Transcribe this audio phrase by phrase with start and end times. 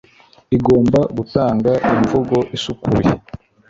[0.55, 3.11] Igomba gutanga imvugo isukuye